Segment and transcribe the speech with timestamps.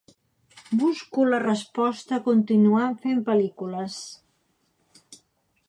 [0.83, 3.99] Busco la resposta continuant fent pel·lícules.